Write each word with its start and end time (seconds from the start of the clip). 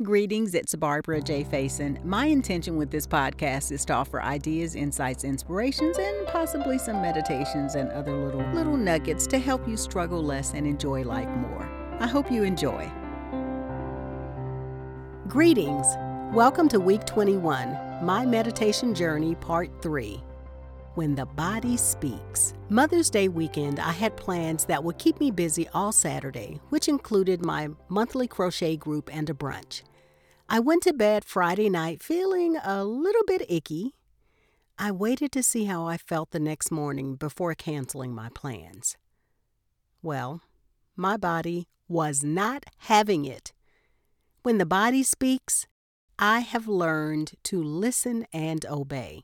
Greetings, 0.00 0.54
it's 0.54 0.76
Barbara 0.76 1.20
J. 1.20 1.42
Faison. 1.42 2.04
My 2.04 2.26
intention 2.26 2.76
with 2.76 2.88
this 2.88 3.04
podcast 3.04 3.72
is 3.72 3.84
to 3.86 3.94
offer 3.94 4.22
ideas, 4.22 4.76
insights, 4.76 5.24
inspirations, 5.24 5.98
and 5.98 6.24
possibly 6.28 6.78
some 6.78 7.02
meditations 7.02 7.74
and 7.74 7.90
other 7.90 8.16
little 8.16 8.48
little 8.52 8.76
nuggets 8.76 9.26
to 9.26 9.40
help 9.40 9.66
you 9.66 9.76
struggle 9.76 10.22
less 10.22 10.54
and 10.54 10.68
enjoy 10.68 11.02
life 11.02 11.28
more. 11.38 11.68
I 11.98 12.06
hope 12.06 12.30
you 12.30 12.44
enjoy. 12.44 12.88
Greetings. 15.26 15.88
Welcome 16.32 16.68
to 16.68 16.78
week 16.78 17.04
21, 17.04 17.76
My 18.04 18.24
Meditation 18.24 18.94
Journey, 18.94 19.34
Part 19.34 19.82
3 19.82 20.22
when 20.98 21.14
the 21.14 21.26
body 21.26 21.76
speaks. 21.76 22.54
Mother's 22.70 23.08
Day 23.08 23.28
weekend, 23.28 23.78
I 23.78 23.92
had 23.92 24.16
plans 24.16 24.64
that 24.64 24.82
would 24.82 24.98
keep 24.98 25.20
me 25.20 25.30
busy 25.30 25.68
all 25.68 25.92
Saturday, 25.92 26.60
which 26.70 26.88
included 26.88 27.40
my 27.40 27.68
monthly 27.88 28.26
crochet 28.26 28.76
group 28.76 29.08
and 29.14 29.30
a 29.30 29.32
brunch. 29.32 29.82
I 30.48 30.58
went 30.58 30.82
to 30.82 30.92
bed 30.92 31.24
Friday 31.24 31.70
night 31.70 32.02
feeling 32.02 32.56
a 32.64 32.84
little 32.84 33.22
bit 33.28 33.48
icky. 33.48 33.94
I 34.76 34.90
waited 34.90 35.30
to 35.32 35.42
see 35.44 35.66
how 35.66 35.86
I 35.86 35.98
felt 35.98 36.32
the 36.32 36.40
next 36.40 36.72
morning 36.72 37.14
before 37.14 37.54
canceling 37.54 38.12
my 38.12 38.28
plans. 38.34 38.96
Well, 40.02 40.40
my 40.96 41.16
body 41.16 41.68
was 41.86 42.24
not 42.24 42.64
having 42.78 43.24
it. 43.24 43.52
When 44.42 44.58
the 44.58 44.66
body 44.66 45.04
speaks, 45.04 45.68
I 46.18 46.40
have 46.40 46.66
learned 46.66 47.34
to 47.44 47.62
listen 47.62 48.26
and 48.32 48.66
obey. 48.66 49.22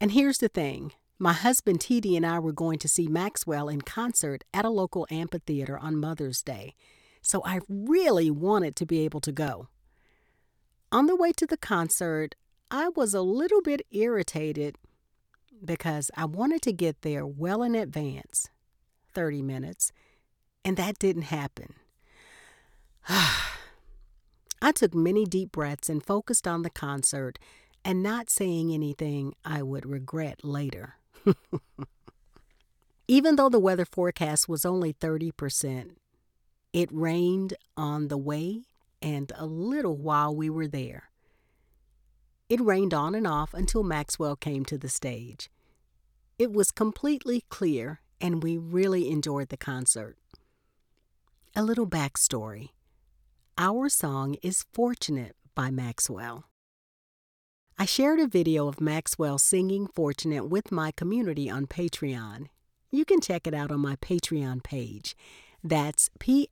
And 0.00 0.12
here's 0.12 0.38
the 0.38 0.48
thing 0.48 0.92
my 1.18 1.32
husband 1.32 1.80
T.D. 1.80 2.16
and 2.16 2.24
I 2.24 2.38
were 2.38 2.52
going 2.52 2.78
to 2.78 2.88
see 2.88 3.08
Maxwell 3.08 3.68
in 3.68 3.80
concert 3.80 4.44
at 4.54 4.64
a 4.64 4.70
local 4.70 5.06
amphitheater 5.10 5.76
on 5.76 5.96
Mother's 5.96 6.42
Day, 6.42 6.74
so 7.22 7.42
I 7.44 7.60
really 7.68 8.30
wanted 8.30 8.76
to 8.76 8.86
be 8.86 9.00
able 9.00 9.20
to 9.20 9.32
go. 9.32 9.68
On 10.92 11.06
the 11.06 11.16
way 11.16 11.32
to 11.32 11.46
the 11.46 11.56
concert, 11.56 12.36
I 12.70 12.88
was 12.88 13.14
a 13.14 13.20
little 13.20 13.60
bit 13.60 13.82
irritated 13.90 14.76
because 15.64 16.10
I 16.16 16.24
wanted 16.24 16.62
to 16.62 16.72
get 16.72 17.02
there 17.02 17.26
well 17.26 17.62
in 17.62 17.74
advance 17.74 18.48
30 19.12 19.42
minutes, 19.42 19.90
and 20.64 20.76
that 20.76 20.98
didn't 20.98 21.22
happen. 21.22 21.74
I 23.08 24.72
took 24.72 24.94
many 24.94 25.24
deep 25.24 25.50
breaths 25.52 25.88
and 25.88 26.04
focused 26.04 26.46
on 26.46 26.62
the 26.62 26.70
concert 26.70 27.38
and 27.84 28.02
not 28.02 28.30
saying 28.30 28.72
anything 28.72 29.34
I 29.44 29.62
would 29.62 29.86
regret 29.86 30.44
later. 30.44 30.96
Even 33.08 33.36
though 33.36 33.48
the 33.48 33.58
weather 33.58 33.86
forecast 33.86 34.48
was 34.48 34.64
only 34.64 34.92
30%, 34.92 35.92
it 36.72 36.88
rained 36.92 37.54
on 37.76 38.08
the 38.08 38.18
way 38.18 38.64
and 39.00 39.32
a 39.36 39.46
little 39.46 39.96
while 39.96 40.34
we 40.34 40.50
were 40.50 40.68
there. 40.68 41.10
It 42.48 42.60
rained 42.60 42.94
on 42.94 43.14
and 43.14 43.26
off 43.26 43.54
until 43.54 43.82
Maxwell 43.82 44.36
came 44.36 44.64
to 44.66 44.78
the 44.78 44.88
stage. 44.88 45.50
It 46.38 46.52
was 46.52 46.70
completely 46.70 47.44
clear, 47.48 48.00
and 48.20 48.42
we 48.42 48.56
really 48.56 49.10
enjoyed 49.10 49.48
the 49.48 49.56
concert. 49.56 50.16
A 51.54 51.62
little 51.62 51.86
backstory 51.86 52.70
Our 53.56 53.88
song 53.88 54.36
is 54.42 54.64
Fortunate 54.72 55.36
by 55.54 55.70
Maxwell. 55.70 56.47
I 57.80 57.84
shared 57.84 58.18
a 58.18 58.26
video 58.26 58.66
of 58.66 58.80
Maxwell 58.80 59.38
singing 59.38 59.86
Fortunate 59.86 60.48
with 60.48 60.72
my 60.72 60.90
community 60.90 61.48
on 61.48 61.68
Patreon. 61.68 62.46
You 62.90 63.04
can 63.04 63.20
check 63.20 63.46
it 63.46 63.54
out 63.54 63.70
on 63.70 63.78
my 63.78 63.94
Patreon 63.94 64.64
page. 64.64 65.16
That's 65.62 66.10
P-A-T-R-E-O-N 66.18 66.50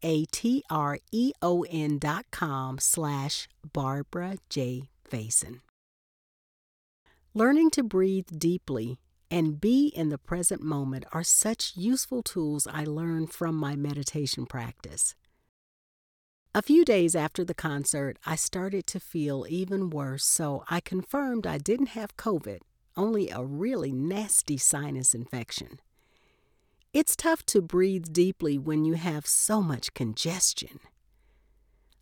dot 1.99 2.27
com 2.31 2.79
slash 2.79 3.49
Barbara 3.73 4.37
J. 4.49 4.89
Faison. 5.11 5.63
Learning 7.35 7.71
to 7.71 7.83
breathe 7.83 8.29
deeply 8.39 9.01
and 9.29 9.61
be 9.61 9.89
in 9.89 10.11
the 10.11 10.19
present 10.19 10.63
moment 10.63 11.07
are 11.13 11.25
such 11.25 11.73
useful 11.75 12.23
tools 12.23 12.69
I 12.73 12.85
learned 12.85 13.33
from 13.33 13.57
my 13.57 13.75
meditation 13.75 14.47
practice. 14.47 15.17
A 16.57 16.63
few 16.63 16.87
days 16.87 17.15
after 17.15 17.45
the 17.45 17.53
concert, 17.53 18.19
I 18.25 18.35
started 18.35 18.87
to 18.87 18.99
feel 18.99 19.45
even 19.47 19.91
worse, 19.91 20.25
so 20.25 20.65
I 20.71 20.81
confirmed 20.81 21.47
I 21.47 21.59
didn't 21.59 21.89
have 21.89 22.17
COVID, 22.17 22.61
only 22.97 23.29
a 23.29 23.45
really 23.45 23.93
nasty 23.93 24.57
sinus 24.57 25.13
infection. 25.13 25.81
It's 26.95 27.15
tough 27.15 27.45
to 27.47 27.61
breathe 27.61 28.07
deeply 28.11 28.57
when 28.57 28.87
you 28.87 28.95
have 28.95 29.27
so 29.27 29.61
much 29.61 29.93
congestion. 29.93 30.81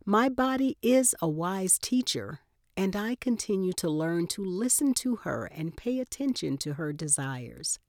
My 0.06 0.28
body 0.28 0.78
is 0.82 1.16
a 1.20 1.28
wise 1.28 1.76
teacher, 1.76 2.38
and 2.76 2.94
I 2.94 3.16
continue 3.16 3.72
to 3.72 3.90
learn 3.90 4.28
to 4.28 4.44
listen 4.44 4.94
to 4.94 5.16
her 5.24 5.46
and 5.46 5.76
pay 5.76 5.98
attention 5.98 6.58
to 6.58 6.74
her 6.74 6.92
desires. 6.92 7.80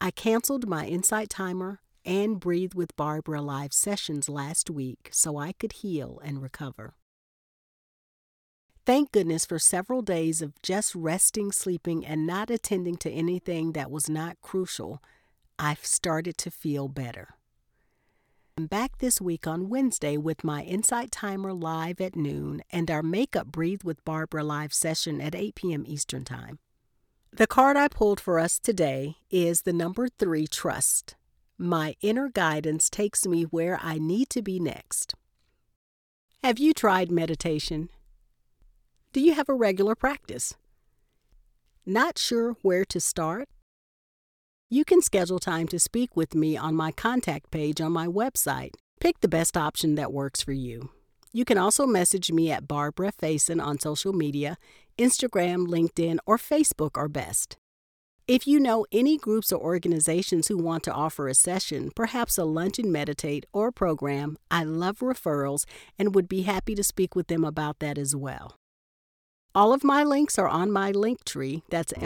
I 0.00 0.10
canceled 0.10 0.66
my 0.66 0.86
Insight 0.86 1.28
Timer 1.28 1.82
and 2.04 2.40
Breathe 2.40 2.74
with 2.74 2.96
Barbara 2.96 3.42
live 3.42 3.72
sessions 3.72 4.28
last 4.28 4.70
week 4.70 5.08
so 5.12 5.36
I 5.38 5.52
could 5.52 5.72
heal 5.72 6.20
and 6.24 6.42
recover. 6.42 6.94
Thank 8.86 9.12
goodness 9.12 9.44
for 9.44 9.58
several 9.58 10.02
days 10.02 10.42
of 10.42 10.60
just 10.62 10.94
resting, 10.94 11.52
sleeping, 11.52 12.04
and 12.04 12.26
not 12.26 12.50
attending 12.50 12.96
to 12.96 13.10
anything 13.10 13.72
that 13.72 13.90
was 13.90 14.08
not 14.08 14.40
crucial, 14.40 15.02
I've 15.58 15.84
started 15.84 16.38
to 16.38 16.50
feel 16.50 16.88
better. 16.88 17.34
I'm 18.56 18.66
back 18.66 18.98
this 18.98 19.20
week 19.20 19.46
on 19.46 19.68
Wednesday 19.68 20.16
with 20.16 20.42
my 20.42 20.62
Insight 20.62 21.12
Timer 21.12 21.52
live 21.52 22.00
at 22.00 22.16
noon 22.16 22.62
and 22.70 22.90
our 22.90 23.02
Makeup 23.02 23.46
Breathe 23.46 23.82
with 23.84 24.04
Barbara 24.04 24.44
live 24.44 24.74
session 24.74 25.20
at 25.20 25.34
8 25.34 25.54
p.m. 25.54 25.84
Eastern 25.86 26.24
Time. 26.24 26.58
The 27.32 27.46
card 27.46 27.76
I 27.76 27.88
pulled 27.88 28.20
for 28.20 28.38
us 28.38 28.58
today 28.58 29.16
is 29.30 29.62
the 29.62 29.72
number 29.72 30.08
three 30.08 30.46
Trust. 30.46 31.14
My 31.62 31.94
inner 32.00 32.30
guidance 32.30 32.88
takes 32.88 33.26
me 33.26 33.42
where 33.42 33.78
I 33.82 33.98
need 33.98 34.30
to 34.30 34.40
be 34.40 34.58
next. 34.58 35.14
Have 36.42 36.58
you 36.58 36.72
tried 36.72 37.10
meditation? 37.10 37.90
Do 39.12 39.20
you 39.20 39.34
have 39.34 39.50
a 39.50 39.54
regular 39.54 39.94
practice? 39.94 40.54
Not 41.84 42.16
sure 42.16 42.56
where 42.62 42.86
to 42.86 42.98
start? 42.98 43.46
You 44.70 44.86
can 44.86 45.02
schedule 45.02 45.38
time 45.38 45.68
to 45.68 45.78
speak 45.78 46.16
with 46.16 46.34
me 46.34 46.56
on 46.56 46.74
my 46.74 46.92
contact 46.92 47.50
page 47.50 47.78
on 47.78 47.92
my 47.92 48.06
website. 48.06 48.70
Pick 48.98 49.20
the 49.20 49.28
best 49.28 49.54
option 49.54 49.96
that 49.96 50.14
works 50.14 50.40
for 50.40 50.52
you. 50.52 50.88
You 51.30 51.44
can 51.44 51.58
also 51.58 51.86
message 51.86 52.32
me 52.32 52.50
at 52.50 52.66
Barbara 52.66 53.12
Faison 53.12 53.62
on 53.62 53.78
social 53.78 54.14
media. 54.14 54.56
Instagram, 54.98 55.66
LinkedIn, 55.66 56.20
or 56.24 56.38
Facebook 56.38 56.96
are 56.96 57.08
best. 57.08 57.58
If 58.30 58.46
you 58.46 58.60
know 58.60 58.86
any 58.92 59.18
groups 59.18 59.50
or 59.50 59.60
organizations 59.60 60.46
who 60.46 60.56
want 60.56 60.84
to 60.84 60.92
offer 60.92 61.26
a 61.26 61.34
session, 61.34 61.90
perhaps 61.96 62.38
a 62.38 62.44
lunch 62.44 62.78
and 62.78 62.92
meditate 62.92 63.44
or 63.52 63.72
program, 63.72 64.36
I 64.52 64.62
love 64.62 65.00
referrals 65.00 65.64
and 65.98 66.14
would 66.14 66.28
be 66.28 66.42
happy 66.42 66.76
to 66.76 66.84
speak 66.84 67.16
with 67.16 67.26
them 67.26 67.44
about 67.44 67.80
that 67.80 67.98
as 67.98 68.14
well. 68.14 68.54
All 69.52 69.72
of 69.72 69.82
my 69.82 70.04
links 70.04 70.38
are 70.38 70.46
on 70.46 70.70
my 70.70 70.92
Linktree. 70.92 71.62
That's 71.70 71.92
ee 71.92 72.00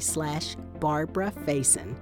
slash 0.00 0.56
Barbara 0.78 1.32
Faison. 1.46 1.96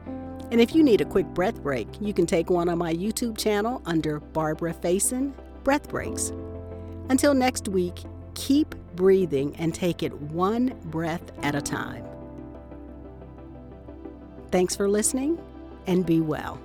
And 0.51 0.61
if 0.61 0.75
you 0.75 0.83
need 0.83 1.01
a 1.01 1.05
quick 1.05 1.27
breath 1.27 1.63
break, 1.63 1.87
you 2.01 2.13
can 2.13 2.27
take 2.27 2.51
one 2.51 2.69
on 2.69 2.79
my 2.79 2.93
YouTube 2.93 3.39
channel 3.39 3.83
under 3.87 4.19
Barbara 4.19 4.75
Faison 4.75 5.33
Breath 5.63 5.89
Breaks. 5.89 6.33
Until 7.09 7.35
next 7.35 7.69
week, 7.69 8.01
keep 8.35 8.75
breathing 8.99 9.55
and 9.59 9.73
take 9.73 10.03
it 10.03 10.13
one 10.13 10.75
breath 10.87 11.23
at 11.45 11.55
a 11.55 11.63
time. 11.63 12.05
Thanks 14.51 14.75
for 14.75 14.89
listening 14.89 15.39
and 15.87 16.05
be 16.05 16.21
well. 16.21 16.61